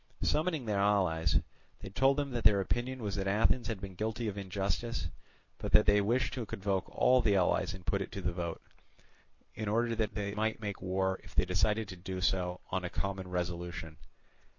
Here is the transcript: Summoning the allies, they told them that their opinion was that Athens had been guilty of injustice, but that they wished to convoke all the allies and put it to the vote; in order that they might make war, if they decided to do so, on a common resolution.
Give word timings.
Summoning 0.23 0.65
the 0.65 0.73
allies, 0.73 1.41
they 1.81 1.89
told 1.89 2.17
them 2.17 2.31
that 2.31 2.43
their 2.43 2.59
opinion 2.59 3.03
was 3.03 3.13
that 3.13 3.27
Athens 3.27 3.67
had 3.67 3.79
been 3.79 3.93
guilty 3.93 4.27
of 4.27 4.35
injustice, 4.35 5.09
but 5.59 5.71
that 5.73 5.85
they 5.85 6.01
wished 6.01 6.33
to 6.33 6.45
convoke 6.47 6.89
all 6.89 7.21
the 7.21 7.35
allies 7.35 7.75
and 7.75 7.85
put 7.85 8.01
it 8.01 8.11
to 8.13 8.21
the 8.21 8.33
vote; 8.33 8.63
in 9.53 9.67
order 9.69 9.95
that 9.95 10.15
they 10.15 10.33
might 10.33 10.59
make 10.59 10.81
war, 10.81 11.19
if 11.23 11.35
they 11.35 11.45
decided 11.45 11.87
to 11.87 11.95
do 11.95 12.19
so, 12.19 12.61
on 12.71 12.83
a 12.83 12.89
common 12.89 13.27
resolution. 13.27 13.97